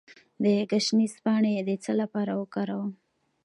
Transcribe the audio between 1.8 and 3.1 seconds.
څه لپاره وکاروم؟